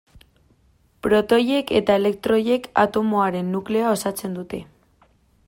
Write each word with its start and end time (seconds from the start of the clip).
Protoiek 1.07 1.73
eta 1.81 1.97
elektroiek 2.01 2.67
atomoaren 2.85 3.53
nukleoa 3.59 3.93
osatzen 3.99 4.37
dute. 4.41 4.65